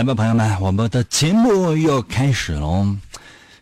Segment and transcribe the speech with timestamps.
[0.00, 2.86] 来吧，朋友们，我们的节目又开始喽。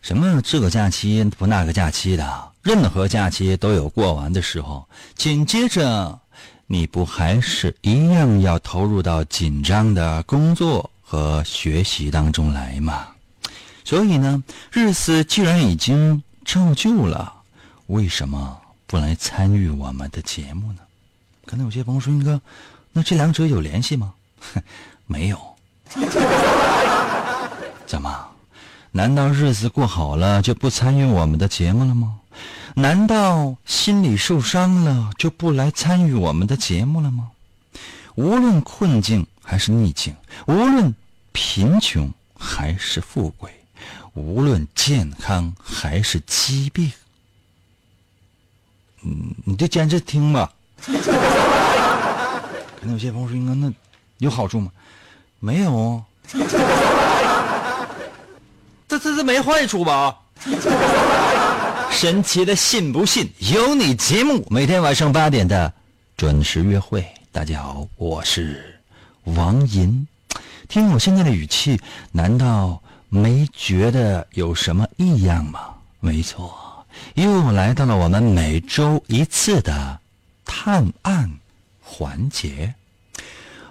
[0.01, 4.87] 什么这个假期不那个假期的，任何假期都有过完的时候。
[5.15, 6.17] 紧接着，
[6.65, 13.09] 你不还是一样要投入到紧张的工作和学习当中来吗？
[13.83, 17.33] 所以呢，日子既然已经照旧了，
[17.87, 20.79] 为什么不来参与我们的节目呢？
[21.45, 22.39] 可能有些朋友说：“英哥，
[22.93, 24.13] 那这两者有联系吗？”
[25.05, 25.48] 没有。
[27.85, 28.27] 怎么？
[28.91, 32.19] 难道日子过好了就不参与我们的节目了吗？
[32.75, 37.29] 难道心里受伤了就不来参与我们的节目了吗？
[38.15, 40.15] 无论困境还是逆境，
[40.47, 40.93] 无论
[41.31, 43.51] 贫穷还是富贵，
[44.13, 46.91] 无论健康还是疾病，
[49.03, 50.51] 嗯，你就坚持听吧。
[50.81, 53.71] 可能有些朋友说：“应该那
[54.17, 54.71] 有好处吗？”
[55.39, 56.03] 没有。
[58.87, 60.17] 这这这没坏处吧？
[61.91, 65.73] 神奇的信不信由你节目，每天晚上八点的
[66.15, 67.05] 准时约会。
[67.31, 68.79] 大家好，我是
[69.23, 70.07] 王银。
[70.67, 71.79] 听我现在的语气，
[72.11, 75.73] 难道没觉得有什么异样吗？
[75.99, 76.85] 没错，
[77.15, 79.99] 又来到了我们每周一次的
[80.45, 81.29] 探案
[81.81, 82.73] 环节。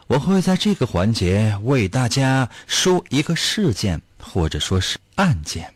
[0.09, 5.71] 我会在这个环节为大家说一个事件，或者说是案件，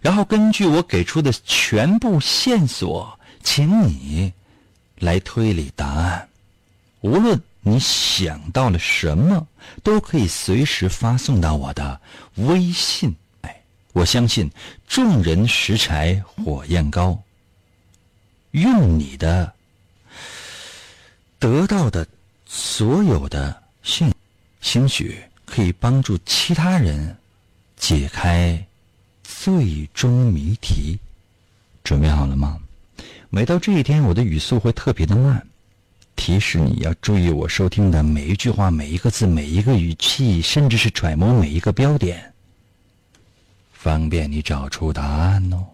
[0.00, 4.32] 然后根据我给出的全部线索，请你
[5.00, 6.28] 来推理答案。
[7.00, 9.48] 无论你想到了什么，
[9.82, 12.00] 都可以随时发送到我的
[12.36, 13.12] 微信。
[13.40, 13.62] 哎，
[13.92, 14.48] 我相信
[14.86, 17.20] 众人拾柴火焰高，
[18.52, 19.52] 用你的
[21.40, 22.06] 得到的
[22.46, 23.60] 所有的。
[23.82, 24.12] 兴，
[24.60, 27.16] 兴许可以帮助其他人
[27.76, 28.64] 解开
[29.22, 30.98] 最终谜题。
[31.82, 32.58] 准备好了吗？
[33.28, 35.44] 每到这一天，我的语速会特别的慢，
[36.14, 42.32] 提示你要注意我收听的每一句话、每一个字、每一个语气，甚至是揣摩每一个标点，
[43.72, 45.66] 方便你找出答案哦。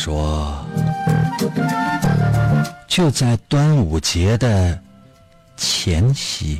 [0.00, 0.56] 说，
[2.88, 4.80] 就在端午节的
[5.58, 6.58] 前夕，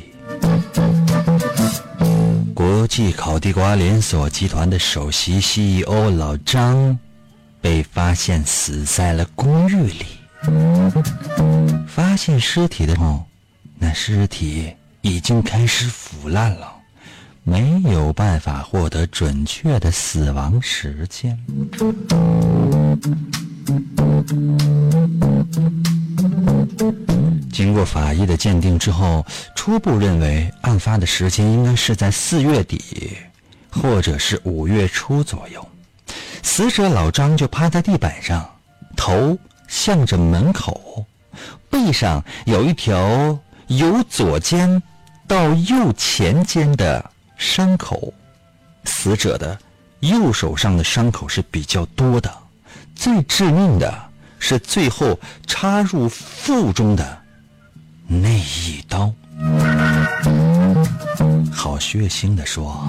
[2.53, 6.95] 国际烤地瓜连锁集团的首席 CEO 老张
[7.59, 10.05] 被发现死在了公寓里。
[11.87, 13.25] 发现尸体的时候，
[13.79, 14.71] 那尸体
[15.01, 16.70] 已经开始腐烂了，
[17.43, 21.37] 没有办法获得准确的死亡时间。
[27.51, 33.17] 经过法医的鉴定之后，初步认为案发的时间应该是在四月底，
[33.69, 35.67] 或者是五月初左右。
[36.43, 38.49] 死者老张就趴在地板上，
[38.95, 41.05] 头向着门口，
[41.69, 44.81] 背上有一条由左肩
[45.27, 47.10] 到右前肩的
[47.41, 48.13] 伤口。
[48.85, 49.57] 死者的
[50.01, 52.31] 右手上的伤口是比较多的，
[52.95, 53.91] 最致命的
[54.39, 57.21] 是最后插入腹中的
[58.07, 59.11] 那一刀。
[61.51, 62.87] 好血腥的说，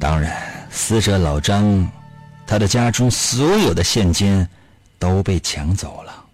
[0.00, 0.36] 当然，
[0.70, 1.88] 死者老张，
[2.46, 4.46] 他的家中所有的现金
[4.98, 6.24] 都被抢走了。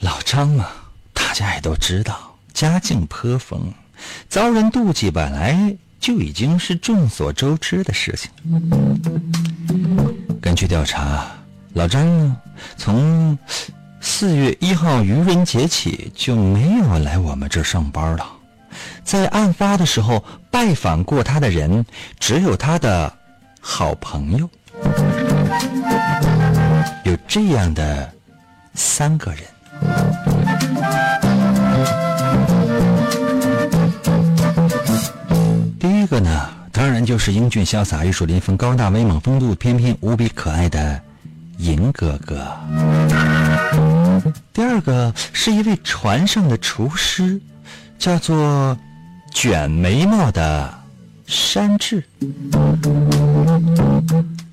[0.00, 0.66] 老张嘛，
[1.12, 3.72] 大家也都知道，家境颇丰，
[4.28, 8.30] 遭人妒忌本来就已经是众所周知的事情。
[10.40, 11.26] 根据调查，
[11.72, 12.36] 老张呢，
[12.76, 13.38] 从
[14.00, 18.26] 四月一号愚人节起就没有来我们这儿上班了。
[19.02, 21.84] 在案发的时候，拜访过他的人
[22.18, 23.12] 只有他的
[23.60, 24.50] 好朋友，
[27.04, 28.12] 有这样的
[28.74, 29.44] 三个人。
[36.04, 41.00] 这个呢，当然就是英俊潇洒、玉树临风、高大威猛、风度翩翩、无比可爱的
[41.56, 42.46] 银哥哥。
[44.52, 47.40] 第二个是一位船上的厨师。
[47.96, 48.76] 叫做
[49.32, 50.74] 卷眉毛的
[51.26, 52.04] 山治。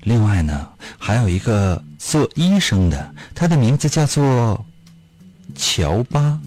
[0.04, 0.66] 另外呢，
[0.96, 4.64] 还有一个做医生的，他的名字叫做
[5.54, 6.38] 乔巴。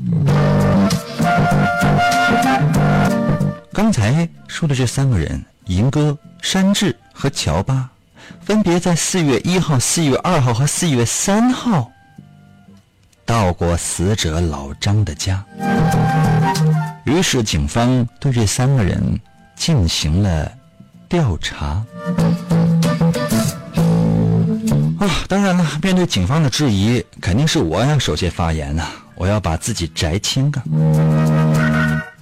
[3.75, 7.89] 刚才说的这三个人，银哥、山治和乔巴，
[8.39, 11.91] 分别在四月一号、四月二号和四月三号
[13.25, 15.43] 到过死者老张的家。
[17.03, 19.19] 于是，警方对这三个人
[19.57, 20.49] 进行了
[21.09, 21.83] 调查。
[24.99, 30.63] 啊，当然了，面对警方的质疑，肯定是我要首先发言呐，我要把自己摘清啊。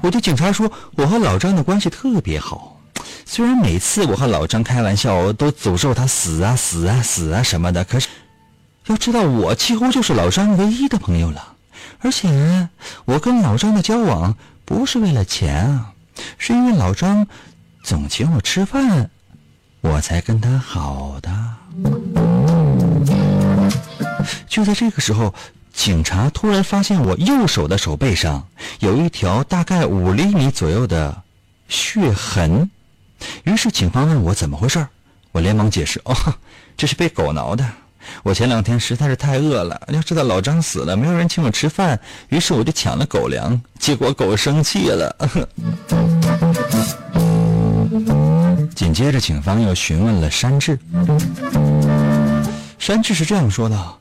[0.04, 2.78] 我对警察说，我和老张的关系特别好，
[3.26, 8.10] 虽然每次我和老张开玩笑都诅咒他死啊死啊死啊什么的，可是
[8.88, 11.54] 要知道，我几乎就是老张唯一的朋友了，
[12.02, 12.68] 而且
[13.06, 14.36] 我跟老张的交往。
[14.66, 15.92] 不是为了钱啊，
[16.38, 17.28] 是因为老张
[17.84, 19.10] 总请我吃饭，
[19.82, 21.30] 我才跟他好的。
[24.48, 25.36] 就在这个时候，
[25.74, 28.48] 警察突然发现我右手的手背上
[28.80, 31.22] 有一条大概五厘米左右的
[31.68, 32.70] 血痕，
[33.44, 34.86] 于是警方问我怎么回事
[35.31, 36.16] 我连忙解释：“哦，
[36.78, 37.68] 这是被狗挠的。”
[38.22, 42.00] 我前两天实在是太饿了，要知道老张死了，没有人请我吃饭，
[42.30, 45.16] 于是我就抢了狗粮，结果狗生气了。
[48.76, 50.78] 紧接着，警方又询问了山治，
[52.78, 53.92] 山治是这样说的：“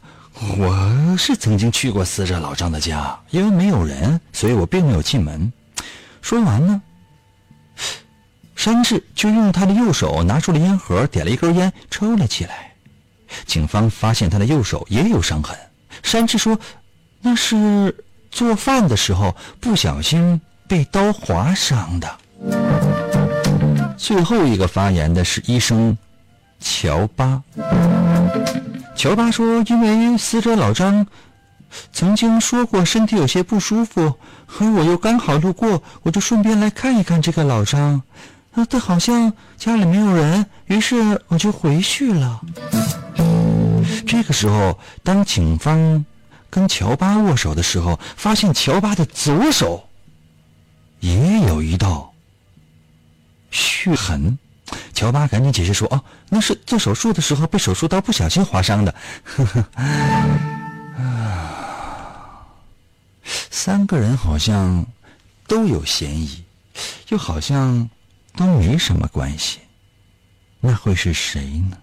[0.59, 5.53] 我是曾经去过死者老张的家，因为没有人，所以我并没有进门。”
[6.21, 6.81] 说完呢，
[8.55, 12.73] 山治就用他的右手拿出了烟盒，点了一根烟，抽了起来。
[13.47, 15.57] 警方发现他的右手也有伤痕，
[16.03, 16.59] 山治说
[17.21, 17.95] ：“那是
[18.31, 22.19] 做饭的时候不小心被刀划伤的。”
[23.97, 25.97] 最后一个发言的是医生
[26.61, 27.43] 乔巴。
[29.03, 31.05] 乔巴说：“因为死者老张
[31.93, 34.17] 曾经说过身体有些不舒服，
[34.61, 38.01] 而我又刚好路过，我就顺便来看一看这个老张。
[38.53, 42.41] 啊，他好像家里没有人，于是我就回去了。”
[44.07, 46.07] 这个时候，当警方
[46.49, 49.89] 跟乔巴握手的时候，发现乔巴的左手
[51.01, 52.13] 也有一道
[53.51, 54.39] 血痕。
[54.93, 58.95] 乔巴赶紧解释说：“哦，那是做手术的时候被手术刀不小心划伤的。”
[59.25, 59.65] 呵呵
[60.97, 62.47] 啊，
[63.51, 64.87] 三个人好像
[65.47, 66.45] 都有嫌疑，
[67.09, 67.89] 又好像
[68.37, 69.59] 都没什么关系，
[70.61, 71.77] 那会是谁呢？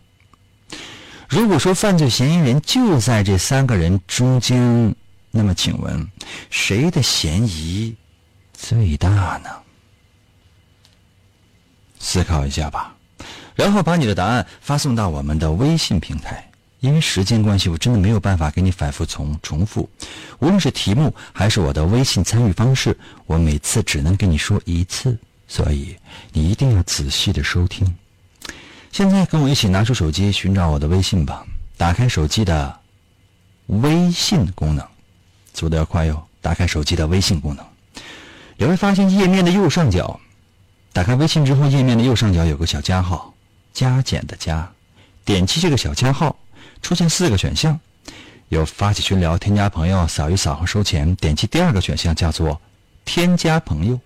[1.28, 4.96] 如果说犯罪嫌疑人就在这三个人中间，
[5.32, 6.08] 那么请问
[6.50, 7.96] 谁的嫌疑
[8.54, 9.50] 最大呢？
[12.00, 12.96] 思考一下吧，
[13.60, 16.50] 然后把你的答案发送到我们的微信平台。
[16.80, 19.90] 因为时间关系，我真的没有办法给你反复重重复。
[20.40, 25.94] 无论是题目还是我的微信参与方式，我每次只能跟你说一次，所以
[26.32, 27.86] 你一定要仔细的收听。
[28.94, 31.46] 现在跟我一起拿出手机寻找我的微信吧。
[31.76, 32.80] 打开手机的
[33.68, 34.88] 微信功能，
[35.54, 36.26] 速度要快哟！
[36.40, 37.66] 打开手机的微信功能，
[38.56, 40.18] 你会发现页面的右上角，
[40.94, 43.34] 打开微信之后，页面的右上角有个小加号，
[43.74, 44.70] 加减的加，
[45.24, 46.36] 点击这个小加号，
[46.82, 47.80] 出现四个选项，
[48.50, 51.16] 有发起群聊、添加朋友、扫一扫和收钱。
[51.16, 52.60] 点击第二个选项叫做
[53.06, 54.00] 添加朋友，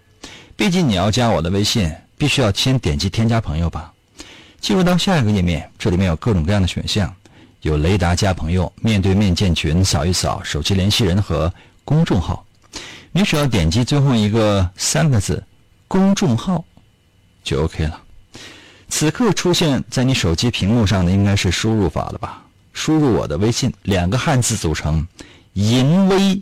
[0.55, 3.91] 毕竟你要加我的微信，必须要先点击添加朋友吧。
[4.59, 7.13] 进入到下一个页面，这里面有各种各样的选项，
[7.61, 11.53] 有雷达加朋友、面对面建群、扫一扫、手机联系人和
[11.83, 12.45] 公众号。
[13.11, 15.43] 你只要点击最后一个三个字
[15.87, 16.63] “公众号”
[17.43, 18.02] 就 OK 了。
[18.95, 22.43] 此刻出现在你手机屏幕上的应该是输入法了吧？
[22.73, 25.07] 输入我的微信，两个汉字组成
[25.53, 26.39] “淫威”，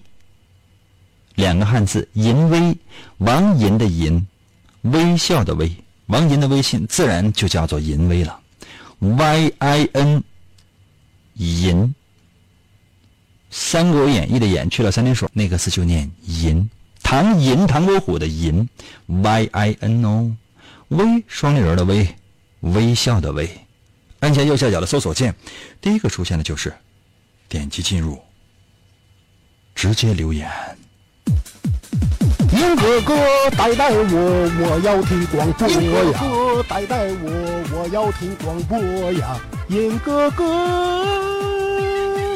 [1.35, 2.77] 两个汉字“淫威”，
[3.19, 4.27] 王淫的淫，
[4.81, 5.71] 微笑的微，
[6.07, 8.37] 王淫的微信自然就叫做淫威了。
[8.99, 10.21] Y I N，
[11.35, 11.77] 淫，
[13.49, 16.69] 《三国演义》的演去了三点水，那个字就念淫。
[17.01, 18.67] 唐寅，唐伯虎的寅
[19.07, 20.35] ，Y I N 哦
[20.89, 22.05] 微双立人的微，
[22.61, 23.49] 微笑的微。
[24.19, 25.35] 按下右下角的搜索键，
[25.81, 26.73] 第一个出现的就是
[27.49, 28.19] 点击进入，
[29.73, 30.49] 直接留言。
[32.53, 33.15] 银哥哥
[33.57, 35.75] 带带我，我要听广播呀！
[35.81, 38.77] 银哥哥带带我，我要听广播
[39.13, 39.39] 呀！
[39.69, 41.05] 银哥哥，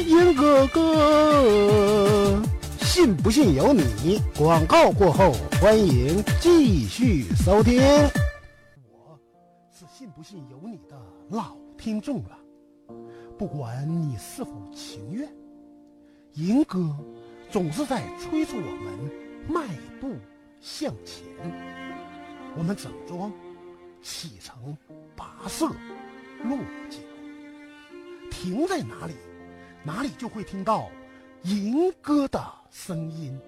[0.00, 2.42] 银哥哥，
[2.80, 4.20] 信不信由你。
[4.36, 7.80] 广告过后，欢迎继续收听。
[11.86, 12.36] 听众了，
[13.38, 15.32] 不管你是否情愿，
[16.32, 16.84] 银哥
[17.48, 19.46] 总是在催促我们。
[19.48, 19.68] 迈
[20.00, 20.16] 步
[20.60, 21.24] 向前，
[22.56, 23.32] 我们整装
[24.02, 24.76] 启程，
[25.16, 25.68] 跋涉
[26.42, 26.58] 落
[26.90, 26.98] 脚，
[28.32, 29.14] 停在哪里，
[29.84, 30.90] 哪里就会听到
[31.44, 33.38] 银歌的声音。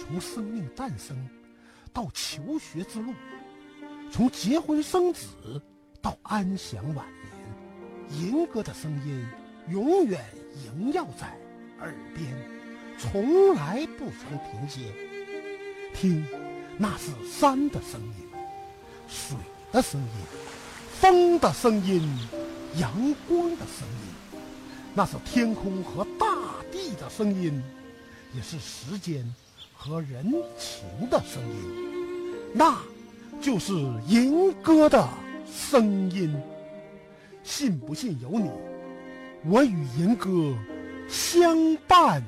[0.00, 1.14] 从生命诞生
[1.92, 3.12] 到求学之路，
[4.10, 5.60] 从结婚生子
[6.00, 7.06] 到安享晚
[8.10, 9.26] 年，吟歌的声音
[9.70, 10.24] 永远
[10.64, 11.36] 萦绕在
[11.80, 12.26] 耳边。
[12.98, 14.92] 从来不曾停歇，
[15.94, 16.26] 听，
[16.76, 18.28] 那是山的声音，
[19.08, 19.36] 水
[19.70, 20.08] 的声音，
[21.00, 22.02] 风的声音，
[22.76, 22.90] 阳
[23.28, 24.40] 光的声音，
[24.94, 26.26] 那是天空和大
[26.72, 27.62] 地的声音，
[28.34, 29.24] 也是时间
[29.72, 32.76] 和人情的声音，那
[33.40, 33.72] 就是
[34.08, 35.08] 银歌的
[35.46, 36.34] 声音。
[37.42, 38.50] 信不信由你，
[39.44, 40.30] 我与银哥
[41.08, 42.22] 相伴。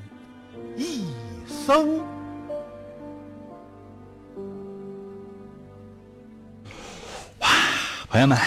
[0.77, 1.05] 一
[1.47, 1.99] 生，
[7.39, 7.49] 哇！
[8.09, 8.37] 朋友们，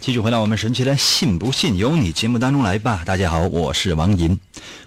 [0.00, 3.02] 继续回到我们神奇的“信不信由你”节目当中来吧。
[3.04, 4.38] 大家好，我是王银。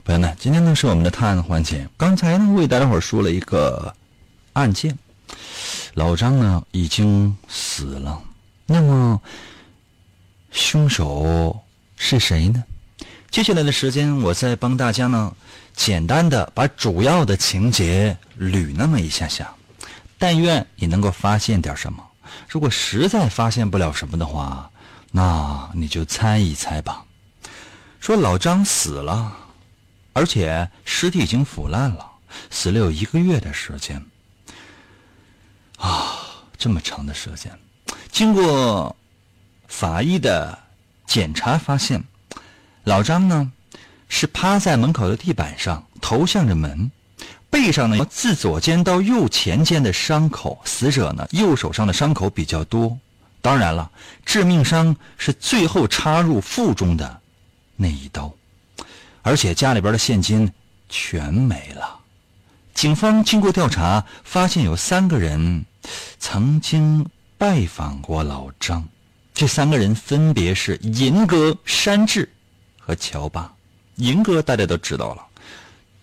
[0.03, 1.87] 朋友们，今天呢是我们的探案环节。
[1.97, 3.93] 刚才呢为大家伙说了一个
[4.53, 4.97] 案件，
[5.95, 8.21] 老张呢已经死了。
[8.65, 9.21] 那么，
[10.53, 11.59] 凶手
[11.97, 12.63] 是谁呢？
[13.31, 15.35] 接下来的时间，我再帮大家呢。
[15.75, 19.51] 简单的把主要的情节捋那么一下下，
[20.19, 22.07] 但愿你能够发现点什么。
[22.47, 24.69] 如果实在发现不了什么的话，
[25.11, 27.03] 那你就猜一猜吧。
[27.99, 29.35] 说老张死了，
[30.13, 32.07] 而且尸体已经腐烂了，
[32.51, 33.99] 死了有一个月的时间。
[35.77, 36.19] 啊，
[36.55, 37.51] 这么长的时间，
[38.11, 38.95] 经过
[39.73, 40.59] 法医的
[41.07, 42.03] 检查发现，
[42.83, 43.51] 老张呢。
[44.15, 46.91] 是趴在门口的地板上，头向着门，
[47.49, 50.61] 背上呢自左肩到右前肩的伤口。
[50.65, 52.95] 死者呢右手上的伤口比较多，
[53.41, 53.89] 当然了，
[54.23, 57.21] 致命伤是最后插入腹中的
[57.75, 58.31] 那一刀，
[59.23, 60.53] 而且家里边的现金
[60.89, 61.97] 全没了。
[62.75, 65.65] 警方经过调查，发现有三个人
[66.19, 67.03] 曾经
[67.39, 68.87] 拜访过老张，
[69.33, 72.29] 这三个人分别是银哥、山治
[72.79, 73.51] 和乔巴。
[73.95, 75.25] 银哥大家都知道了，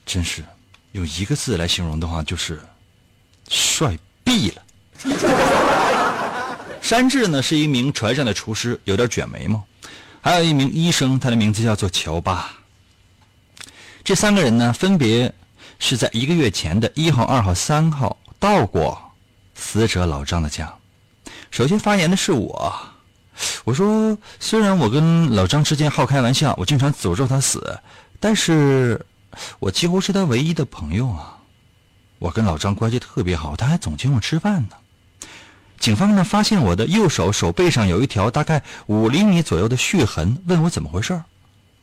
[0.04, 0.44] 真是
[0.92, 2.60] 用一个字来形容的话，就是
[3.48, 4.62] 帅毙了。
[6.82, 9.60] 山治呢是一名船上的厨师，有点卷眉毛；
[10.20, 12.52] 还有一名医生，他的名字叫做乔巴。
[14.02, 15.32] 这三个人呢，分别
[15.78, 19.00] 是在一个月前的一号、二号、三号到过
[19.54, 20.74] 死者老张的家。
[21.50, 22.89] 首先发言的是我。
[23.64, 27.78] 我说，虽然我跟老张之间好开玩笑，我经常诅咒他死，
[28.18, 29.04] 但是
[29.58, 31.38] 我几乎是他唯一的朋友啊。
[32.18, 34.76] 我跟老张关系特别好，他还总请我吃饭呢。
[35.78, 41.18] 警方呢发现我的右手手背上有一条大概五厘米左右的血痕，问我怎么回事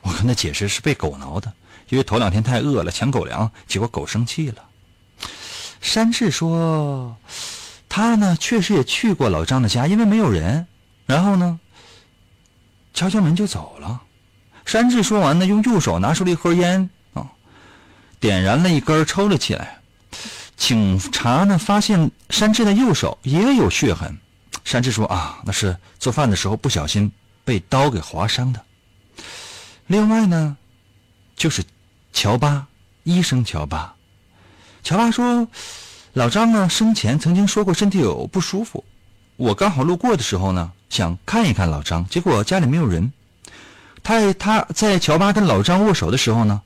[0.04, 1.52] 我跟他解释是被狗挠的，
[1.90, 4.64] 因为头两天太饿了抢狗粮，结果狗生气了。
[5.82, 7.18] 山治说，
[7.90, 10.68] 他呢确实也去过老张的家，因为没有人。
[11.08, 11.60] 然后呢，
[12.94, 14.04] 敲敲门就走了。
[14.66, 17.32] 山治说完呢，用右手拿出了一盒烟啊，
[18.20, 19.80] 点燃了一根抽了起来。
[20.58, 24.18] 警察呢发现山治的右手也有血痕。
[24.66, 27.10] 山治说啊，那是做饭的时候不小心
[27.46, 28.62] 被刀给划伤的。
[29.86, 30.58] 另外呢，
[31.38, 31.64] 就是
[32.12, 32.68] 乔巴
[33.04, 33.96] 医生乔巴，
[34.84, 35.48] 乔巴说
[36.12, 38.84] ：“老张呢，生前曾经说过身体有不舒服，
[39.38, 43.12] 我刚好路过的时候呢，想看一看老张，结果家里没有人。
[44.04, 46.62] 他他在乔巴跟老张握手的时候呢，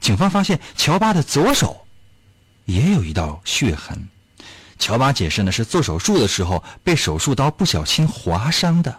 [0.00, 1.86] 警方发现乔巴的左手
[2.64, 4.08] 也有一道血痕。
[4.78, 8.96] 乔巴解释呢，是做手术的时候被手术刀不小心划伤的。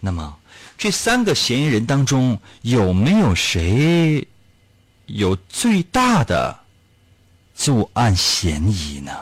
[0.00, 0.36] 那么，
[0.76, 4.26] 这三个嫌疑人当中有没有谁
[5.06, 6.58] 有最大的？”
[7.56, 9.12] 作案嫌疑呢？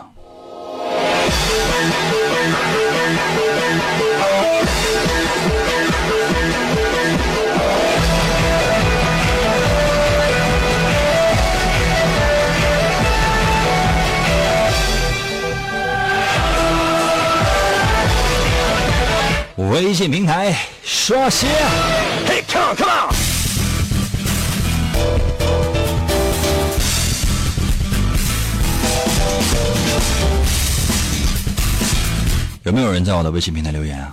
[19.95, 21.49] 微信平台刷新
[22.27, 23.15] ，Hey come on come on。
[32.65, 34.13] 有没有人在我的微信平台留言啊？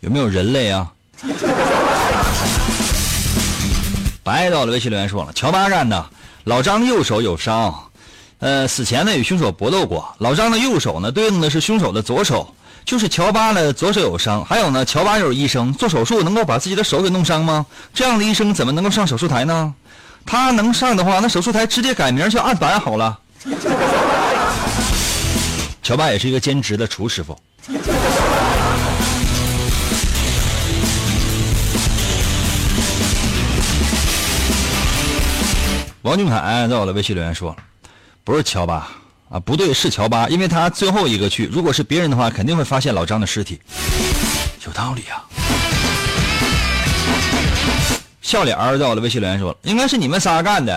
[0.00, 0.92] 有没有人类啊？
[4.24, 6.04] 白到了微信留言说了，乔巴干的，
[6.42, 7.72] 老张右手有伤，
[8.40, 10.12] 呃，死前呢与凶手搏斗过。
[10.18, 12.52] 老张的右手呢对应的是凶手的左手，
[12.84, 14.44] 就是乔巴呢左手有伤。
[14.44, 17.64] 还有呢，乔巴又是医生，做手术能够把自己的手给弄伤吗？
[17.94, 19.74] 这样的医生怎么能够上手术台呢？
[20.24, 23.18] 他能上的话，那手术台直接改名叫案板好了。
[25.82, 27.36] 乔巴也是一个兼职的厨师傅。
[36.02, 37.56] 王俊凯在我的微信留言说
[38.24, 38.88] ：“不是乔巴
[39.32, 41.46] 啊，不对，是乔巴，因为他最后一个去。
[41.46, 43.58] 如果是别人的话，肯定会发现老张的尸体。
[44.66, 45.24] 有道理啊。”
[48.20, 50.76] 笑脸儿在我的微信留言说：“应该是你们仨干的。”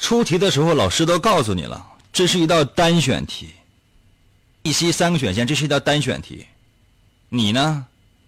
[0.00, 3.50] 出题的时候，老师都告诉你了，这是一道单选题。
[4.62, 6.46] 一、C 三个选项，这是一道单选题。
[7.28, 7.84] 你呢，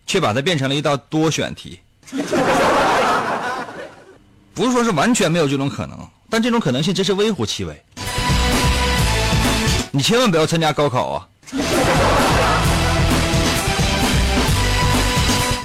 [0.07, 1.81] 却把它变成了一道多选题。
[4.55, 5.99] 不是说是完全没有这种可能，
[6.31, 7.83] 但这种可能性真是微乎其微。
[9.90, 11.27] 你千万不要参加高考啊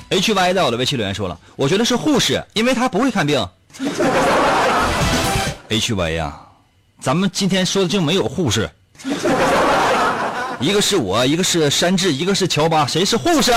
[0.10, 3.48] ！H Y 在我的微信留言说了，我觉得是护士，因为他不会看病。
[5.70, 6.38] H Y 呀，
[7.00, 8.70] 咱们今天说的就没有护士，
[10.60, 13.54] 一个是我，一个是山治，一个是乔巴，谁是护士？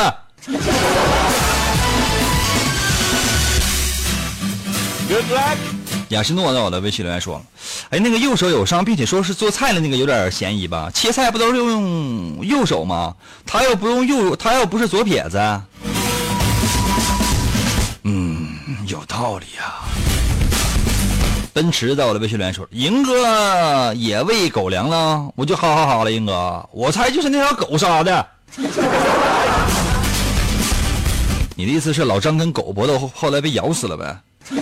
[6.10, 7.42] 雅诗诺在我的微信留言说
[7.88, 10.90] ：“哎，那个右手有伤，并且说是做菜的那个有点嫌疑吧？
[10.92, 13.14] 切菜不都是用右手吗？
[13.46, 15.38] 他又不用右，他又不是左撇子。”
[18.04, 18.48] 嗯，
[18.86, 19.76] 有道理呀。
[21.54, 26.12] 奔驰在我的微信留言说：“英哥也喂狗粮了，我就哈哈哈了。
[26.12, 28.28] 英哥，我猜就是那条狗杀的。
[31.54, 34.16] 你的意思是老张跟狗搏斗后，后来被咬死了呗？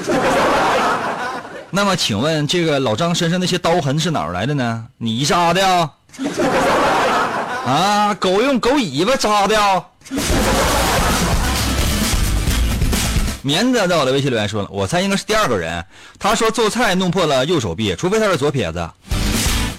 [1.71, 4.85] 那么，请问这个老张身上那些刀痕是哪儿来的呢？
[4.99, 5.91] 你扎的呀？
[7.65, 9.83] 啊，狗用狗尾巴扎的呀？”
[13.41, 15.83] 棉子在我的微信留言说了，我猜应该是第二个人。
[16.19, 18.87] 他说做菜弄破了右手臂，除非他是左撇子，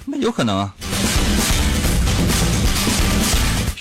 [0.06, 0.73] 那有可能啊。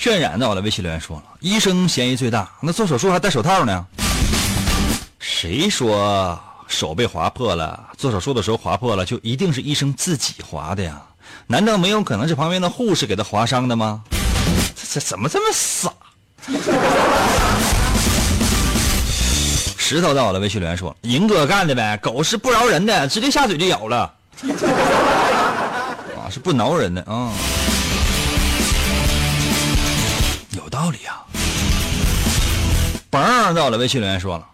[0.02, 3.86] 渲染在我的微信留言说了，医生嫌疑最大，那做手术还戴手套呢？
[5.20, 6.36] 谁说
[6.66, 11.00] 手被划破了，做手术的时候划破了就一定是医生自己划的呀？
[11.46, 14.02] 难道没有可能是旁边的护士给他划伤的吗？
[14.74, 15.92] 这这怎么这么傻？
[19.78, 24.12] 石头在我的微信留言说：“银哥干的呗，狗是不饶人的，直接下嘴就咬了。
[26.18, 27.30] 啊，是不挠人的啊，
[30.72, 31.20] 道理啊。”
[33.12, 34.46] 嘣，在我的微信留言说了：“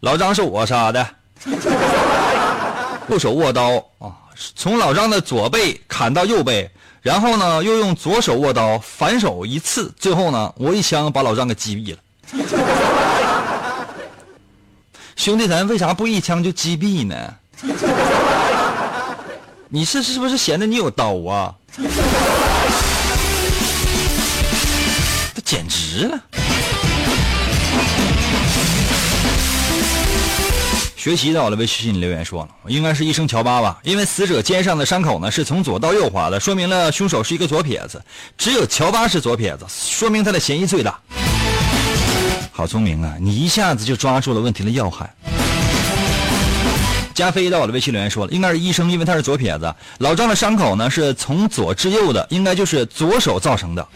[0.00, 1.04] 老张是我杀的，
[3.10, 4.14] 右手握刀啊，
[4.54, 6.70] 从老张的左背砍到右背，
[7.02, 11.98] 然后呢又用左手握刀反手一刺，最后呢我一枪把老张给击毙了。
[15.18, 17.34] ”兄弟，咱为啥不一枪就击毙呢？
[19.68, 21.52] 你是是不是闲的你有刀啊？
[25.98, 26.22] 简直了！
[30.96, 38.00] 学习在我的微信里留言说了，应该是医生乔巴吧，因为死者肩上的伤口呢是从左到右划的，说明了凶手是一个左撇子。
[38.36, 41.00] 只有乔巴是左撇子，说明他的嫌疑最大。
[42.52, 43.16] 好聪明啊！
[43.20, 45.12] 你一下子就抓住了问题的要害。
[47.12, 49.74] 加菲到我的微信留言说了，应该是医生，因为他是左撇子。
[49.98, 53.88] 老张的伤口呢是从左至右的，应该就是左手造成的。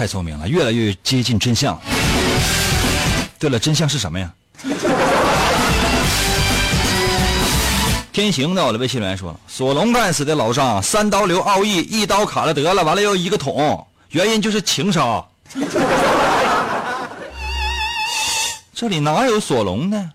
[0.00, 1.78] 太聪明了，越来越接近真相。
[3.38, 4.32] 对了，真相是什么呀？
[8.10, 15.22] 天行到我的微信留言说了，索隆干死的老张，三刀流奥义，一刀砍了得了，完了又一个捅，原因就是情杀。
[18.72, 20.10] 这里哪有索隆呢？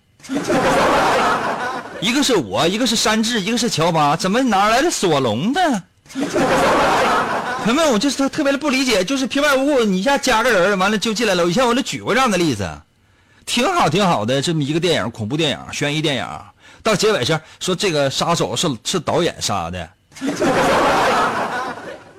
[2.02, 5.84] 一个是我，一个是山治，一个是乔巴，怎么哪来的索隆呢？
[7.66, 11.44] 朋友们，我就是特别的不理解，就是平白无故你一下加个人，完了就进来了。
[11.46, 12.70] 以前我都举过这样的例子，
[13.44, 16.28] 挺好挺好的这么一个电影，恐怖电影、悬疑电影，
[16.84, 19.90] 到结尾是说这个杀手是是导演杀的，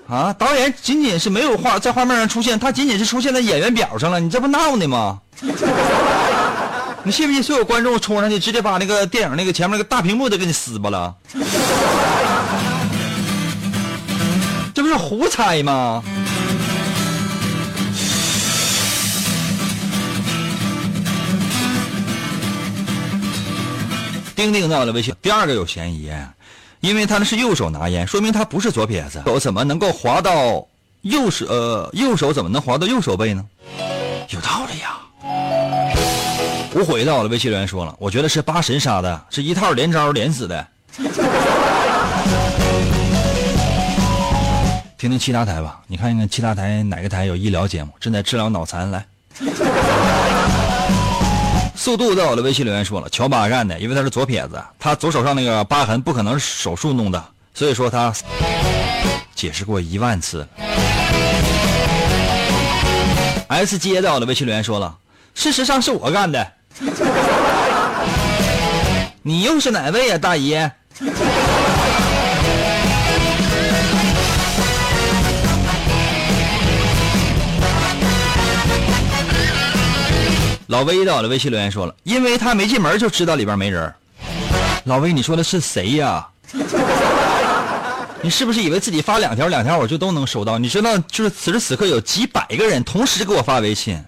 [0.08, 5.20] 啊，导演仅仅是没有画在画面上出现，他仅仅是出现在演员表上了，你这不闹呢吗？
[7.04, 11.14] 你信不信所有观众冲上去，直接把那个电影那个前面那个大屏幕都给你撕巴了？
[14.86, 16.00] 不是胡猜吗？
[24.36, 26.12] 丁丁到了微信，第二个有嫌疑，
[26.78, 29.20] 因为他那是右手拿烟，说明他不是左撇子。
[29.26, 30.64] 手怎么能够滑到
[31.00, 31.46] 右手？
[31.46, 33.44] 呃，右手怎么能滑到右手背呢？
[34.28, 35.00] 有道理呀。
[36.76, 40.64] 无悔到了，微信留言说了，我觉得是八神杀的，是一套连招连死的。
[44.98, 48.90] 听听其他台吧，你看一看其他台哪个台有医疗节目，正在治疗脑残。
[48.90, 49.04] 来，
[51.76, 58.10] 速度在我的，微信留言说了，乔巴干的，因为他是左撇子，他左手上那个疤痕不可能是手术弄的，所以说他
[59.34, 60.48] 解释过一万次。
[63.48, 64.96] S 街在我的，微信留言说了，
[65.34, 66.52] 事实上是我干的。
[69.22, 70.72] 你又是哪位呀，大爷？
[80.66, 83.92] 老威到了，微信留言说了，因为他没进门就知道里边没人。
[84.84, 86.26] 老威，你说的是谁呀？
[88.22, 90.58] 你是不是以为自己发两条两条我就都能收到？
[90.58, 94.02] 你知道，就是此时此刻有几百个人同时给我发微信。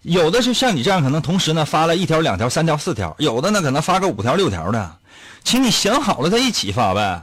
[0.00, 4.92] 有的是像你这样，可能同时呢发了一条、两条、三条、四条；有的呢可能发个五条、六条的，
[5.44, 7.22] 请你想好了再一起发呗。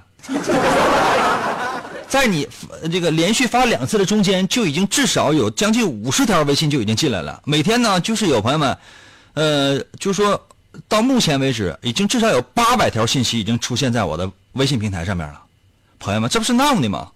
[2.10, 2.45] 在你
[2.91, 7.39] 这个连续发两次的中间，就已经至少有将近五十条微信就已经进来了。
[7.45, 8.78] 每天呢，就是有朋友们，
[9.36, 10.48] 呃，就说
[10.88, 15.39] 到目前为止，已经至少有八百条信息已经出现在我的微信平台上面了。
[16.00, 17.08] 朋友们，这不是闹呢吗？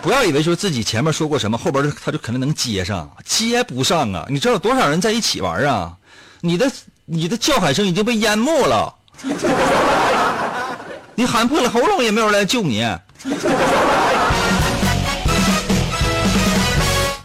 [0.00, 4.26] 不要以为说自己前面说过什么，后边他就肯定能接上，接不上啊！
[4.28, 5.94] 你知道有多少人在一起玩啊？
[6.40, 6.72] 你的
[7.04, 8.92] 你的叫喊声已经被淹没了，
[11.14, 12.84] 你喊破了喉咙也没有人来救你。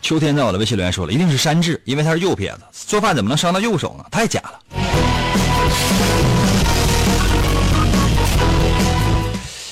[0.02, 4.06] 秋天在我的微信留言说了，一定是山治，因为他是右撇子，做饭怎么能伤到右手呢？
[4.12, 4.60] 太假了。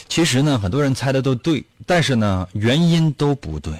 [0.07, 3.73] 其实呢，很多人猜的都对，但是呢，原因都不对。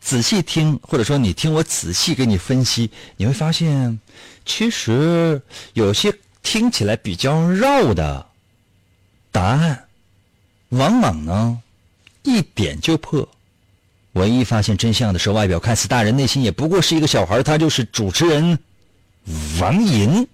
[0.00, 4.00] 仔细听，或者说你听我仔细给你分析，你会发现，
[4.44, 5.40] 其实
[5.74, 8.26] 有些听起来比较绕的
[9.32, 9.84] 答案，
[10.68, 11.58] 往往呢
[12.22, 13.26] 一点就破。
[14.12, 17.42] 唯一发现真相的时候，外表看似大人，内心也不过是一个小孩。
[17.42, 18.58] 他就是主持人
[19.58, 20.28] 王银。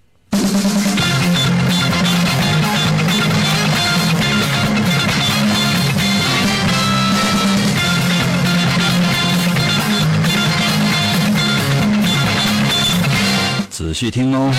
[13.70, 14.52] 仔细听哦。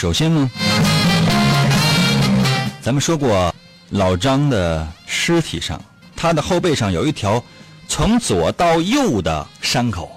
[0.00, 0.50] 首先呢，
[2.80, 3.54] 咱们说过，
[3.90, 5.78] 老张的尸体上，
[6.16, 7.44] 他的后背上有一条
[7.86, 10.10] 从左到右的伤口，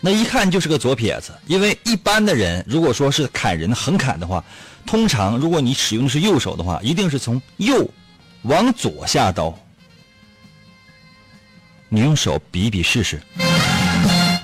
[0.00, 1.30] 那一看就是个左撇子。
[1.46, 4.44] 因为一般的人，如果说是砍人横砍的话，
[4.84, 7.88] 通常如果你使用的是右手的话，一定是从右
[8.42, 9.56] 往左下刀。
[11.88, 13.22] 你用手比比试试。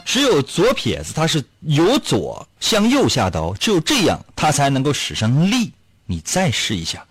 [0.06, 5.72] 只有左撇子，他是由左向右下刀，只有这样，他才能够使上力。
[6.06, 7.04] 你再试一下。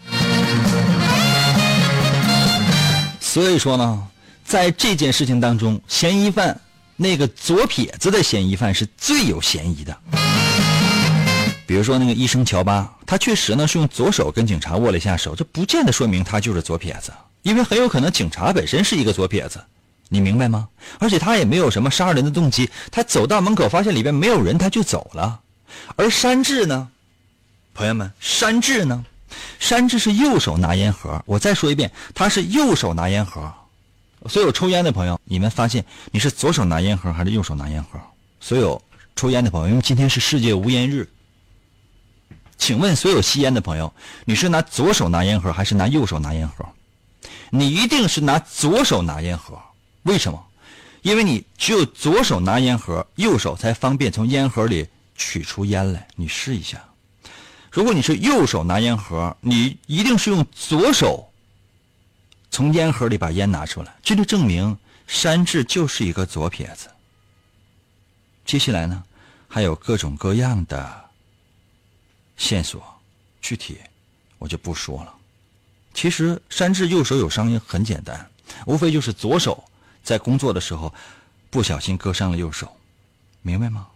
[3.19, 4.08] 所以说呢，
[4.45, 6.58] 在这件事情当中，嫌疑犯
[6.95, 9.95] 那个左撇子的嫌疑犯是最有嫌疑的。
[11.67, 19.60] 比如说那个医生乔巴，他确实呢是用左手跟警察握了一下手，这不见得说明他就是左撇子，因为很有可能警察本身是一个左撇子。
[20.10, 20.70] 你明白吗？
[21.00, 25.41] 而且他也没有什么杀人的动机，他走到门口发现里边没有人，他就走了。
[25.96, 26.88] 而山治呢，
[27.74, 29.04] 朋友们，山治呢，
[29.60, 31.22] 山治是右手拿烟盒。
[31.26, 33.52] 我再说一遍，他是右手拿烟盒。
[34.28, 38.00] 所有抽烟的朋友，你们发现你是左手拿烟盒还是右手拿烟盒？
[38.39, 38.82] 所有
[39.15, 41.08] 抽烟的朋友，因为今天是世界无烟日，
[42.58, 46.65] 请问所有吸烟的朋友，你是拿左手拿烟盒还是拿右手拿烟盒？
[47.50, 49.60] 你一定是拿左手拿烟盒。
[50.06, 50.44] 为什么？
[51.02, 56.08] 因为你只有左手拿烟盒，右手才方便从烟盒里取出烟来。
[56.15, 56.84] 你试一下，
[57.72, 61.32] 如果你是右手拿烟盒，你一定是用左手
[62.50, 66.88] 从烟盒里把烟拿出来，这就证明山治就是一个左撇子。
[68.46, 69.04] 接下来呢，
[69.48, 71.06] 还有各种各样的
[72.38, 72.84] 线索，
[73.41, 73.80] 具体
[74.39, 75.13] 我就不说了。
[75.94, 78.28] 其实山治右手有伤很简单，
[78.65, 79.63] 无非就是左手。
[80.06, 80.94] 在工作的时候，
[81.50, 82.72] 不小心割伤了右手，
[83.41, 83.88] 明白吗？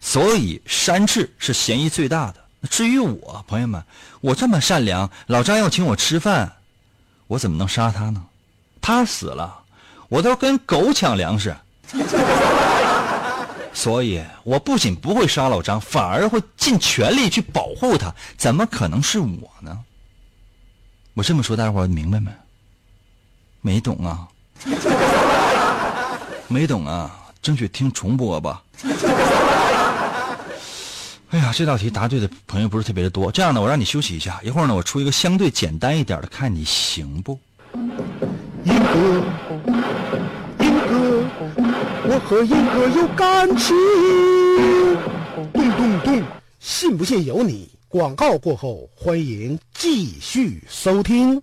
[0.00, 2.36] 所以山治是嫌疑最大的。
[2.70, 3.84] 至于我，朋友们，
[4.20, 6.52] 我这么善良，老张要请我吃饭，
[7.26, 8.24] 我怎么能杀他呢？
[8.80, 9.64] 他死了，
[10.08, 11.54] 我都跟狗抢粮食。
[13.74, 18.14] 所以我不仅不会杀老张，反而会尽全力去保护他。
[18.36, 19.84] 怎么可能是我呢？
[21.14, 22.30] 我这么说，大伙明白没？
[23.60, 24.28] 没懂啊？
[26.48, 27.10] 没懂啊，
[27.42, 28.62] 争取听重播吧。
[31.30, 33.32] 哎呀，这道题答对的朋友不是特别的多。
[33.32, 37.38] 这样呢，我让你休息一下，一会儿呢，我出一个相对简单一点的，看你行不？
[38.64, 39.22] 英哥，
[40.60, 41.24] 英哥，
[42.08, 43.76] 我和英哥有感情。
[45.52, 46.22] 咚咚咚，
[46.60, 47.68] 信不信由你。
[47.88, 51.42] 广告过后，欢迎继续收听。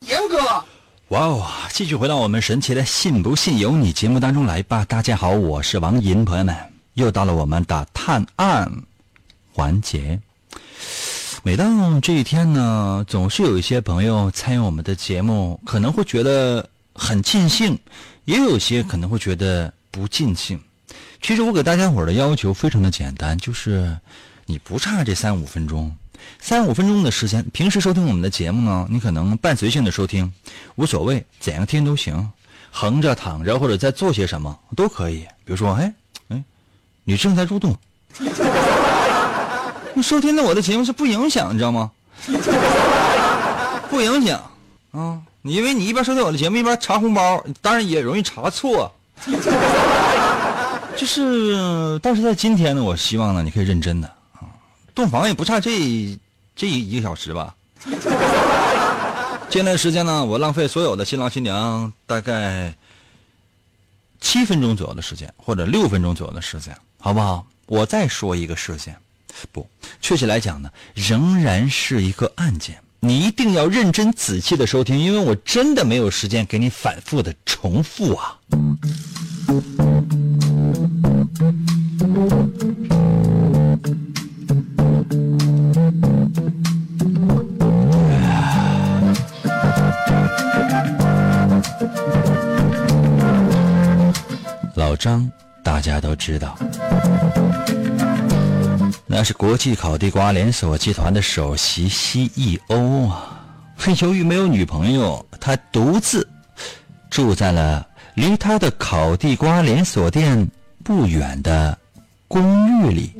[0.00, 0.38] 严哥，
[1.08, 1.46] 哇哦！
[1.70, 4.84] 继续回到我们神奇的“信不信由你”节目当中来吧。
[4.84, 6.56] 大家好，我是王银，朋友们，
[6.94, 8.70] 又到了我们的探案
[9.52, 10.18] 环节。
[11.42, 17.78] 每当这一天呢，总是有一些朋友参与我们的节目，可能会觉得很尽兴，
[18.24, 20.60] 也有些可能会觉得不尽兴。
[21.22, 23.96] 其实我给大家伙的要求非常的简单，就是
[24.46, 25.94] 你不差这三五分钟。
[26.40, 30.32] 三五分钟的时间，平时收听我们的节目呢，你可能伴随性的收听，
[30.76, 32.30] 无所谓，怎样听都行，
[32.70, 35.26] 横着、躺着或者在做些什么都可以。
[35.44, 35.92] 比如说，哎，
[36.28, 36.42] 哎，
[37.04, 37.76] 你正在入动，
[39.94, 41.90] 你收听的我的节目是不影响，你知道吗？
[43.88, 44.42] 不影响
[44.92, 48.92] 啊，你因为你一边收听我的节目一边查红包，当然也容易查错。
[50.96, 54.10] 就是，但是在今天呢，我希望呢，你可以认真的。
[54.96, 56.18] 洞房也不差这
[56.56, 57.54] 这一个小时吧。
[59.50, 62.74] 接下来时间呢，我浪费所有的新郎新娘大概
[64.22, 67.46] 七分钟左右的时间，或者六分钟左右的时间，好不好？
[67.66, 68.96] 我再说一个事件，
[69.52, 69.68] 不，
[70.00, 72.78] 确切来讲呢，仍然是一个案件。
[73.00, 78.38] 你一定要认真仔细的收听，因为我真的没有时间给你反复的重复啊。
[94.96, 95.30] 张，
[95.62, 96.58] 大家都知道，
[99.06, 103.32] 那是国际烤地瓜连锁集团的首席 CEO 啊。
[104.00, 106.26] 由于没有女朋友，他独自
[107.10, 110.48] 住在了离他的烤地瓜连锁店
[110.82, 111.76] 不远的
[112.26, 113.12] 公寓里。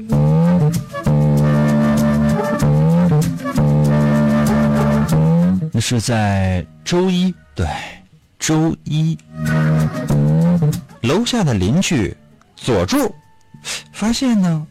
[5.72, 7.66] 那是在周一，对，
[8.38, 9.16] 周一。
[11.06, 12.16] 楼下的邻居
[12.56, 13.14] 佐助
[13.92, 14.66] 发现呢，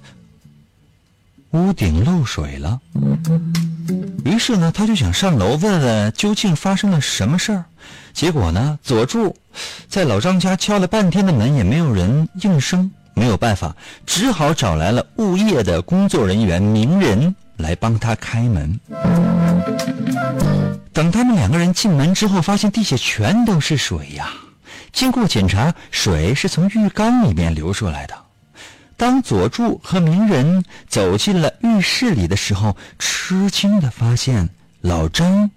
[1.51, 2.79] 屋顶漏水了。
[4.25, 7.65] 于是呢，他就想上楼问问究竟发生了什么事儿。
[8.13, 9.35] 结果呢，佐助
[9.87, 12.91] 在老张家敲了半天的门，也没有人应声。
[13.17, 13.73] 没有办法，
[14.05, 18.77] 只好找来了物业的工作人员鸣人来帮他开门。
[20.91, 24.33] 等他们两个人进门之后，发现地下全都是水呀。
[24.95, 28.15] 经过检查，水是从浴缸里面流出来的。
[28.95, 35.51] 当佐助和鸣人走进了浴室里的时候，吃惊的发现老张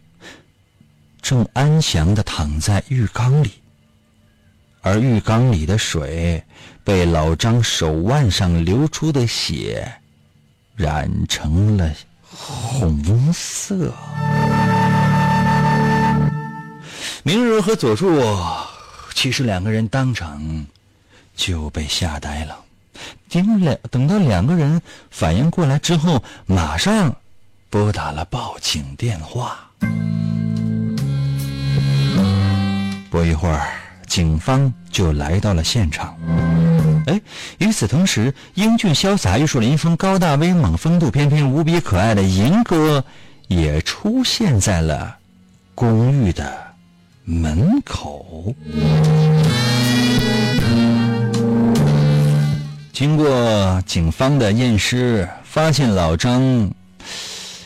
[1.22, 3.53] 正安详的躺在浴缸里，
[4.81, 6.42] 而浴缸里的水
[6.83, 9.88] 被老张手腕上流出的血
[10.74, 11.88] 染成了
[12.24, 13.94] 红色。
[17.22, 18.18] 鸣人和佐助
[19.20, 20.64] 其实两个人当场
[21.35, 22.57] 就被吓呆了。
[23.28, 27.12] 等两等到两个人反应过来之后，马上
[27.68, 29.59] 拨打了报警电话。
[33.11, 33.68] 不一会儿，
[34.07, 36.16] 警方就来到了现场。
[37.09, 37.20] 哎，
[37.59, 43.04] 与此同时，英俊潇洒、玉树临风、高大威猛、风度翩翩、无比可爱的银哥
[43.48, 45.16] 也出现在了
[45.74, 46.67] 公寓的
[47.31, 48.55] 门口。
[52.91, 56.71] 经过警方的验尸，发现老张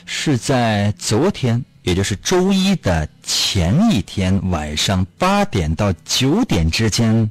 [0.05, 7.31] 是在昨天，也就是周一的前一天晚上八点到九点之间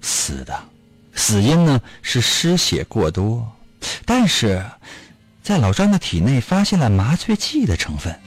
[0.00, 0.58] 死的，
[1.14, 3.46] 死因呢是失血过多，
[4.06, 4.64] 但是
[5.42, 8.18] 在老张的体内发现了麻醉剂的成分。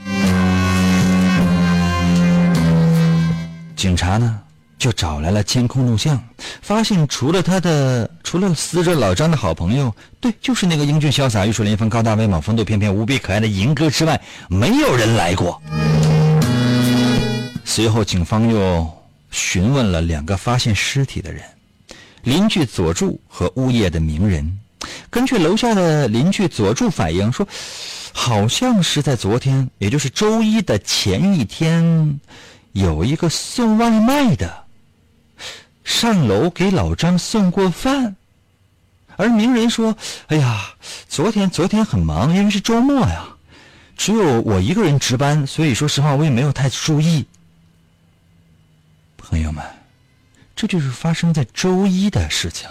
[3.78, 4.42] 警察呢？
[4.80, 6.22] 就找来了监控录像，
[6.62, 15.60] 发现除了他的，除了死者老张的好朋友，对，就是那个英俊潇洒、玉树临风、高大威猛、风度翩翩、无比可爱的银哥之外，没有人来过。
[17.66, 18.88] 随后，警方又
[19.32, 21.42] 询问了两个发现尸体的人，
[22.24, 24.60] 邻居佐助和物业的名人。
[25.10, 27.48] 根据楼下的邻居佐助反映说，
[28.13, 32.20] 好像是在昨天，也就是周一的前一天，
[32.78, 34.66] 有一个送外卖的。
[35.84, 38.16] 上楼给老张送过饭，
[39.16, 39.96] 而名人说
[40.28, 40.76] ：“哎呀，
[41.08, 43.26] 昨天昨天很忙，因为是周末呀，
[43.96, 47.26] 只有我一个人值班，所以说实话我也没有太注意。”
[49.18, 49.63] 朋友们，
[50.56, 52.70] 这就是发生在周一的事情。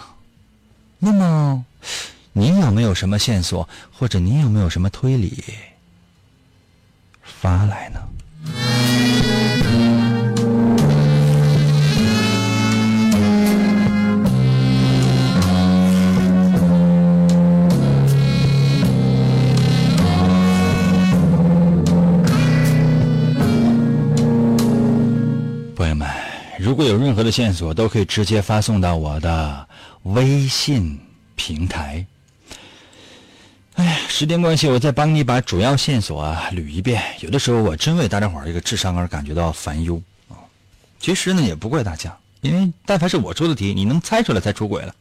[0.99, 1.65] 那么，
[2.33, 5.43] 您有没有什么线索，或者您有没有什么推理
[7.23, 8.01] 发来呢？
[26.77, 29.67] 如果有任何的线索，都可以直接发送到我的
[30.03, 31.01] 微信
[31.35, 32.05] 平台。
[33.77, 37.03] 哎呀，时间关系，我再帮你把主要线索啊捋一遍。
[37.21, 40.37] 有的时候我真为大家伙这个智商而感觉到烦忧啊。
[41.01, 44.95] 其实呢，也不怪大家，因为但凡是我出的题，你能猜出来才出轨了。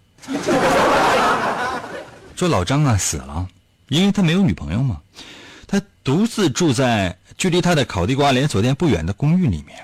[2.37, 3.45] 说老张啊死了，
[3.89, 5.01] 因为他没有女朋友嘛，
[5.67, 9.77] 他独自住在距离他的烤地瓜连锁店不远的公寓里面。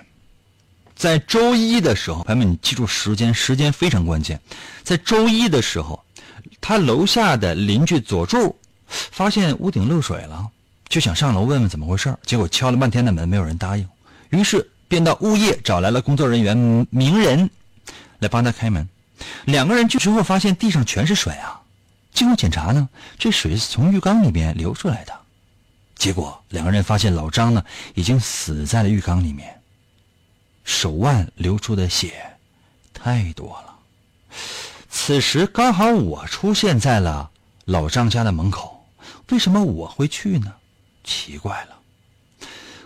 [1.02, 4.40] 在周一的时候，朋友们，你记住时间，时间非常关键。
[4.84, 6.06] 在周一的时候，
[6.62, 10.48] 他楼下的邻居佐助发现屋顶漏水了，
[10.90, 13.90] 就想上楼问问怎么回事结果敲了半天的门，没有人答应，
[14.30, 16.56] 于是便到物业找来了工作人员
[16.92, 17.50] 鸣人
[18.20, 18.88] 来帮他开门。
[19.46, 21.60] 两个人去之后，发现地上全是水啊！
[22.14, 22.88] 经过检查呢，
[23.18, 25.14] 这水是从浴缸里面流出来的。
[25.96, 29.61] 结果两个人发现老张呢已经死在了浴缸里面。
[30.63, 32.13] 手腕流出的血
[32.93, 33.76] 太多了。
[34.89, 37.30] 此时刚好我出现在了
[37.65, 38.86] 老张家的门口，
[39.30, 40.54] 为什么我会去呢？
[41.04, 41.78] 奇怪了。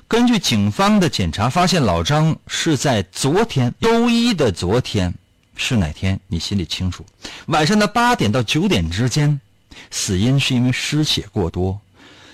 [0.08, 5.14] 根据警方的检查，发现老张是在昨天周一的昨天
[5.56, 6.20] 是哪天？
[6.28, 7.06] 你心里清楚。
[7.48, 9.42] 晚上的八点到九点之间，
[9.90, 11.82] 死因是因为失血过多，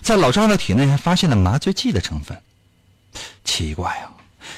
[0.02, 2.40] 在老张的体内还发现了麻醉剂的成分。
[3.44, 4.12] 奇怪啊！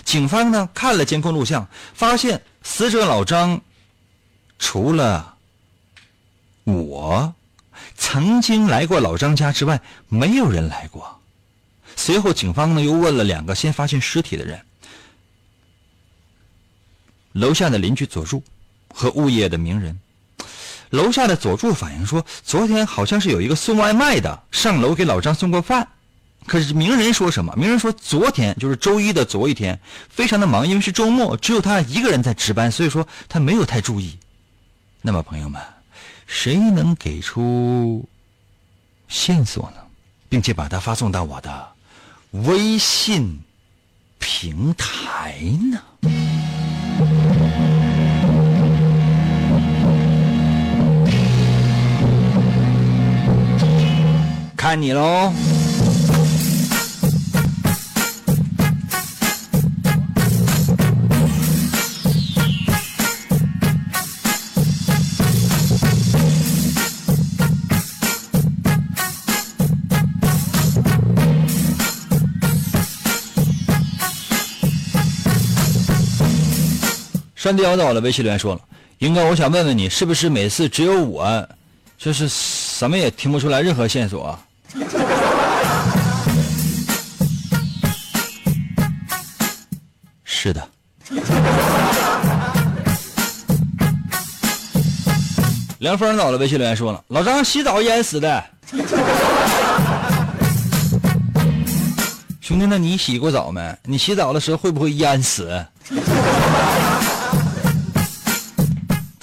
[0.03, 3.61] 警方呢看了监控录像，发现死者老张
[4.59, 5.35] 除了
[6.63, 7.33] 我
[7.95, 11.19] 曾经来过老张家之外，没有人来过。
[11.95, 14.61] 随后，警方呢又问了两个先发现尸体的人：
[17.33, 18.43] 楼下的邻居佐助
[18.93, 19.99] 和物业的名人。
[20.89, 25.87] 楼下的佐助反映说，昨天好像是有一个送外卖的上楼给老张送过饭。
[26.45, 27.53] 可是名人说什么？
[27.55, 29.79] 名人说昨天就是周一的昨一天
[30.09, 34.17] 非常的忙因为是周末只有他一个人在值班所以说他没有太注意。
[35.01, 35.61] 那么朋友们
[36.27, 38.07] 谁能给出
[39.07, 39.77] 线索呢？
[40.29, 41.67] 并且把它发送到我的
[42.31, 43.39] 微信
[44.17, 45.35] 平台
[45.71, 45.79] 呢？
[54.55, 55.33] 看你喽
[77.53, 78.61] 山雕到了，微信留言说了
[78.97, 81.47] ：“英哥，我想问问你，是不是每次只有我，
[81.99, 84.35] 就是什么也听不出来任何线索？”
[90.25, 90.67] 是的。
[95.77, 98.43] 梁峰到了，微信留言说了：“老张洗澡淹死的。”
[102.41, 103.77] 兄弟，那你洗过澡没？
[103.83, 105.63] 你洗澡的时候会不会淹死？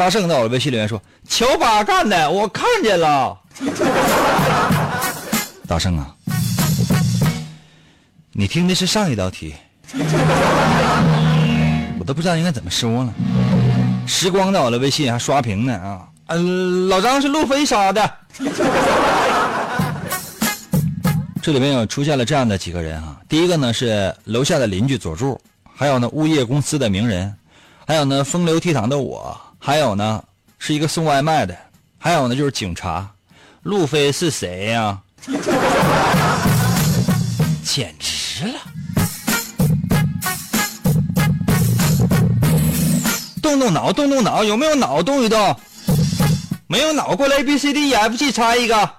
[0.01, 0.99] 大圣到了，微信留言说
[1.29, 3.39] ：“乔巴干的，我看见了。
[5.69, 6.17] ”大圣啊，
[8.33, 9.55] 你听的是上一道题，
[11.99, 13.13] 我都不知道应该怎么说了。
[14.07, 16.09] 时光到了，微信还刷屏呢啊！
[16.29, 18.11] 嗯，老张是路飞杀的。
[21.43, 25.39] 这里面有出现了这样的几个人啊，第一个呢是楼下的邻居佐助，
[25.77, 27.37] 还有呢物业公司的名人，
[27.87, 29.39] 还有呢风流倜傥的我。
[29.63, 30.25] 还有呢，
[30.59, 31.55] 是一个送外卖的，
[31.99, 33.07] 还有呢就是警察，
[33.63, 34.99] 路飞是谁呀？
[37.63, 38.59] 简直了！
[43.43, 45.55] 动动脑，动动脑，有没有脑动一动？
[46.67, 48.91] 没有脑过来，A B C D E F G 猜一个。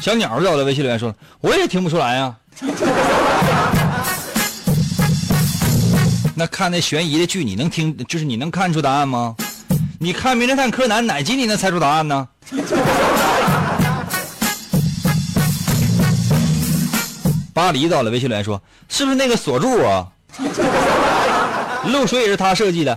[0.00, 2.34] 小鸟在我的微信留言说：“我也听不出来呀。
[6.34, 9.34] 那看那悬疑的剧，你能听，就是你能看出答案吗？
[9.98, 12.28] 你看《名侦探柯南》哪集你能猜出答案呢？
[17.52, 20.06] 巴黎到了，微信留言说：“是不是那个锁柱啊？
[21.86, 22.96] 漏水也是他设计的。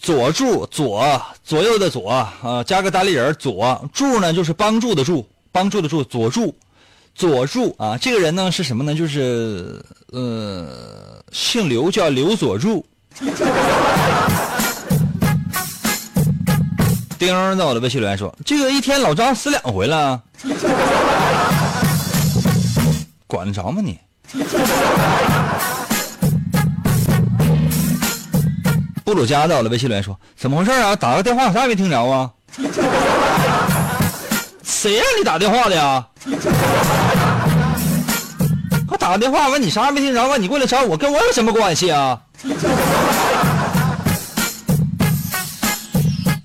[0.00, 5.26] 左柱左左右的左啊，加个单立人左柱呢，就是帮助的助。”
[5.56, 6.54] 帮助的助，佐助，
[7.14, 8.94] 佐助啊，这个人呢是什么呢？
[8.94, 9.82] 就是
[10.12, 12.84] 呃，姓刘，叫刘佐助。
[17.18, 20.22] 丁在我的微信留言说：“这个一天老张死两回了，
[23.26, 23.98] 管得着吗你？”
[29.06, 30.94] 布鲁加在我的微信留言说：“怎么回事啊？
[30.94, 32.30] 打个电话啥也没听着啊？”
[34.86, 36.06] 谁让你打电话的呀？
[38.88, 42.16] 我打个电话问你啥也没听着，问你过来找我，跟我有什么关系啊？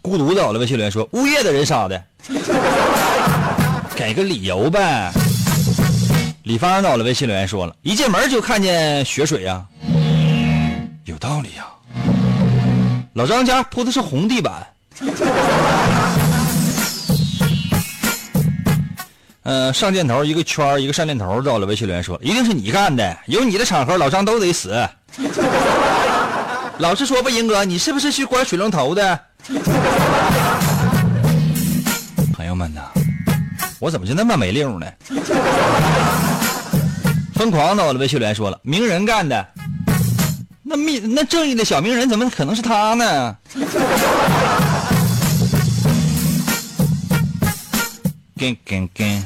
[0.01, 2.03] 孤独的，了微信留言说物业的人杀的，
[3.95, 5.11] 给个理由呗。
[6.43, 9.63] 李芳到了，微信留言说了一进门就看见血水呀，
[11.05, 11.67] 有道理呀。
[13.13, 14.65] 老张家铺的是红地板。
[19.43, 21.65] 嗯，上箭头一个圈一个上箭头，到了。
[21.65, 24.87] 微信留言说：“一定是你干的，有你的场合，老张都得死。
[26.77, 29.19] ”老实说吧，英哥，你是不是去关水龙头的？
[32.33, 32.81] 朋友们呐，
[33.79, 34.85] 我怎么就那么没溜呢？
[37.33, 39.43] 疯狂的，我的微信留言说了：“名人干的，
[40.61, 43.35] 那密那正义的小名人怎么可能是他呢？”
[48.41, 49.23] 跟跟跟，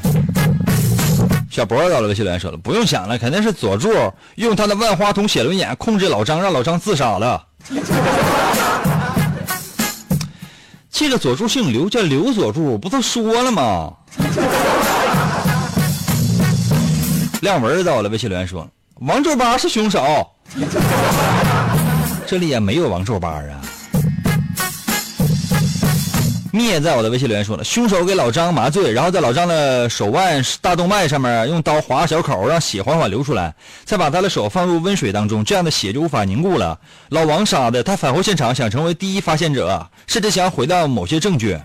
[1.50, 3.90] 小博到了，微信留言说了，不用想了，肯定是佐助
[4.36, 7.42] 用他的万花筒写轮眼控制老张，让老张自杀了。
[10.92, 13.94] 这个佐助姓刘，叫刘佐助，不都说了吗？
[17.40, 20.30] 亮文到了，微信留言说，王皱八是凶手，
[22.28, 23.62] 这里也没有王皱八啊。
[26.56, 33.54] 灭在我的微信留言说了，凶手给老张麻醉，然后在老张的手腕大动脉上面用刀划小口，让血缓缓流出来，
[33.84, 36.80] 再把他的手放入温水当中，这样的血就无法凝固了。
[37.10, 41.60] 老王杀的，他返回现场想成为第一发现者，甚至想毁掉某些证据。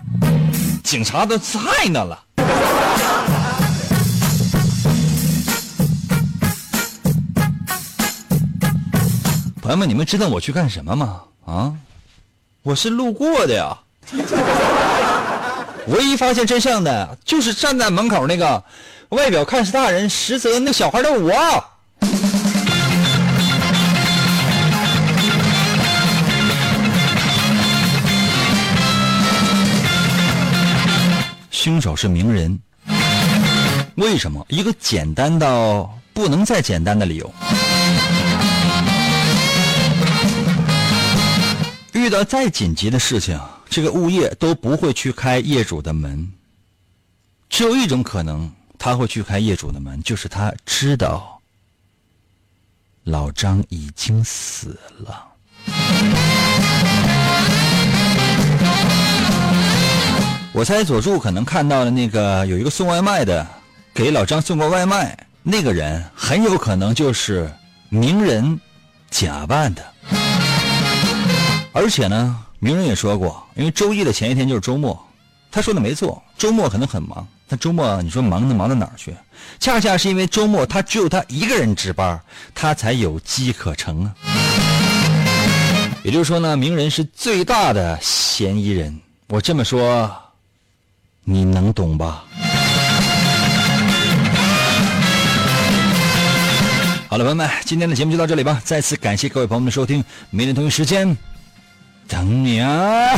[0.83, 2.23] 警察都太那了。
[9.61, 11.21] 朋友们，你们知道我去干什么吗？
[11.45, 11.73] 啊，
[12.63, 13.77] 我是路过的呀。
[15.87, 18.63] 唯一发现真相的就是站在门口那个
[19.09, 21.33] 外表看似大人实则那小孩的我
[31.49, 32.59] 凶手是名人
[33.95, 34.43] 为什么？
[34.49, 37.33] 一个简单到不能再简单的理由。
[41.93, 43.39] 遇到再紧急的事情
[43.71, 46.29] 这个物业都不会去开业主的门。
[47.49, 51.39] 只有一种可能，他会去开业主的门，就是他知道
[53.05, 55.25] 老张已经死了。
[60.51, 63.47] 我猜佐助可能看到了那个有一个送外卖的，
[63.93, 67.49] 给老张送过外卖，那个人很有可能就是
[67.87, 68.59] 名人
[69.09, 69.81] 假扮的。
[71.71, 74.95] 而且呢，名人也说过，因为周一的前一天就是周末，
[75.49, 77.27] 他说的没错，周末可能很忙。
[77.47, 79.15] 但周末你说忙能忙到哪儿去？
[79.59, 82.21] 恰恰是因为周末他只有他一个人值班，
[82.53, 84.13] 他才有机可乘啊。
[86.03, 88.95] 也就是说呢，名人是最大的嫌疑人。
[89.27, 90.15] 我这么说，
[91.23, 92.23] 你能懂吧？
[97.09, 98.61] 好了，朋友们，今天的节目就到这里吧。
[98.63, 101.17] 再次感谢各位朋友们的收听，明天同一时间。
[102.11, 103.15] 等你啊！